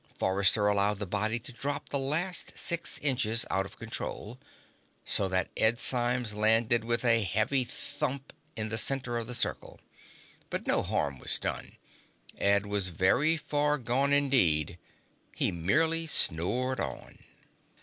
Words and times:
Forrester 0.17 0.65
allowed 0.67 0.97
the 0.97 1.05
body 1.05 1.37
to 1.37 1.51
drop 1.51 1.89
the 1.89 1.99
last 1.99 2.57
six 2.57 2.97
inches 3.03 3.45
out 3.51 3.67
of 3.67 3.77
control, 3.77 4.39
so 5.05 5.27
that 5.27 5.51
Ed 5.55 5.77
Symes 5.77 6.33
landed 6.33 6.83
with 6.83 7.05
a 7.05 7.21
heavy 7.21 7.63
thump 7.65 8.33
in 8.55 8.69
the 8.69 8.79
center 8.79 9.17
of 9.17 9.27
the 9.27 9.35
circle. 9.35 9.79
But 10.49 10.65
no 10.65 10.81
harm 10.81 11.19
was 11.19 11.37
done. 11.37 11.77
Ed 12.39 12.65
was 12.65 12.87
very 12.87 13.37
far 13.37 13.77
gone 13.77 14.11
indeed; 14.11 14.79
he 15.35 15.51
merely 15.51 16.07
snored 16.07 16.79
on. 16.79 17.19